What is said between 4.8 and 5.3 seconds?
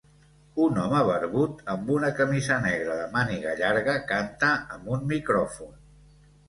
un